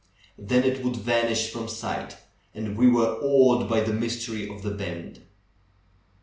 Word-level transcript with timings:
Then 0.39 0.63
it 0.63 0.83
would 0.83 0.95
vanish 0.95 1.51
from 1.53 1.67
sight, 1.67 2.17
and 2.55 2.75
we 2.75 2.89
were 2.89 3.19
awed 3.21 3.69
by 3.69 3.81
the 3.81 3.93
mystery 3.93 4.49
of 4.49 4.63
the 4.63 4.71
bend. 4.71 5.19